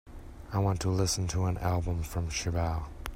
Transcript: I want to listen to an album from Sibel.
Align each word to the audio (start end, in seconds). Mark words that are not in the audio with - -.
I 0.51 0.57
want 0.57 0.79
to 0.79 0.89
listen 0.89 1.27
to 1.27 1.45
an 1.45 1.59
album 1.59 2.01
from 2.01 2.29
Sibel. 2.29 2.87